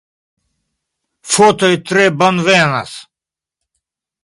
Fotoj 1.33 1.71
tre 1.91 2.07
bonvenas. 2.23 2.97